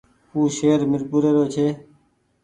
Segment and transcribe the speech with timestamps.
[0.33, 1.67] او شهر ميرپور رو ڇي۔